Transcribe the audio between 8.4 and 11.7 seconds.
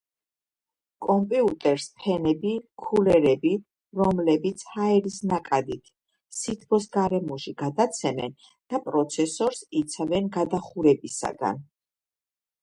და პროცესორს იცავენ გადახურებისაგან